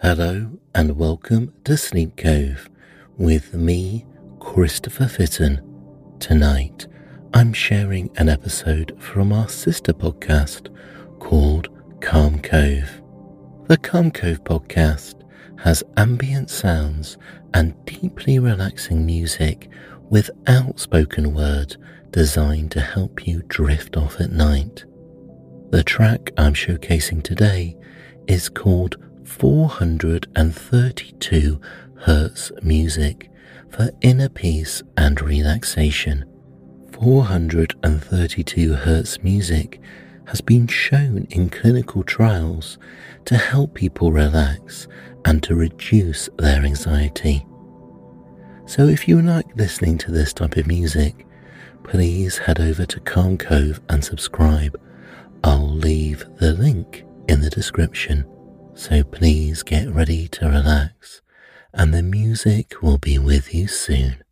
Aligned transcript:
Hello 0.00 0.60
and 0.76 0.96
welcome 0.96 1.52
to 1.64 1.76
Sleep 1.76 2.16
Cove 2.16 2.70
with 3.16 3.52
me, 3.52 4.06
Christopher 4.38 5.08
Fitton. 5.08 5.60
Tonight, 6.20 6.86
I'm 7.34 7.52
sharing 7.52 8.08
an 8.16 8.28
episode 8.28 8.96
from 9.02 9.32
our 9.32 9.48
sister 9.48 9.92
podcast 9.92 10.72
called 11.18 11.68
Calm 12.00 12.40
Cove. 12.40 13.02
The 13.66 13.76
Calm 13.76 14.12
Cove 14.12 14.44
podcast 14.44 15.28
has 15.58 15.82
ambient 15.96 16.48
sounds 16.48 17.18
and 17.52 17.74
deeply 17.84 18.38
relaxing 18.38 19.04
music 19.04 19.68
without 20.10 20.78
spoken 20.78 21.34
word 21.34 21.76
designed 22.12 22.70
to 22.70 22.80
help 22.80 23.26
you 23.26 23.42
drift 23.48 23.96
off 23.96 24.20
at 24.20 24.30
night. 24.30 24.84
The 25.70 25.82
track 25.82 26.30
I'm 26.38 26.54
showcasing 26.54 27.24
today 27.24 27.76
is 28.28 28.48
called 28.48 28.96
432 29.28 31.60
Hertz 32.00 32.50
Music 32.62 33.30
for 33.68 33.90
inner 34.00 34.30
peace 34.30 34.82
and 34.96 35.20
relaxation. 35.20 36.24
432 36.92 38.72
Hertz 38.72 39.22
music 39.22 39.82
has 40.26 40.40
been 40.40 40.66
shown 40.66 41.26
in 41.30 41.50
clinical 41.50 42.02
trials 42.02 42.78
to 43.26 43.36
help 43.36 43.74
people 43.74 44.10
relax 44.10 44.88
and 45.24 45.40
to 45.44 45.54
reduce 45.54 46.28
their 46.38 46.64
anxiety. 46.64 47.46
So, 48.66 48.88
if 48.88 49.06
you 49.06 49.22
like 49.22 49.54
listening 49.56 49.98
to 49.98 50.10
this 50.10 50.32
type 50.32 50.56
of 50.56 50.66
music, 50.66 51.24
please 51.84 52.38
head 52.38 52.58
over 52.60 52.84
to 52.86 52.98
Calm 53.00 53.38
Cove 53.38 53.80
and 53.88 54.02
subscribe. 54.02 54.76
I'll 55.44 55.68
leave 55.68 56.24
the 56.40 56.54
link 56.54 57.04
in 57.28 57.40
the 57.40 57.50
description. 57.50 58.24
So 58.78 59.02
please 59.02 59.64
get 59.64 59.92
ready 59.92 60.28
to 60.28 60.46
relax, 60.46 61.20
and 61.74 61.92
the 61.92 62.00
music 62.00 62.80
will 62.80 62.96
be 62.96 63.18
with 63.18 63.52
you 63.52 63.66
soon. 63.66 64.22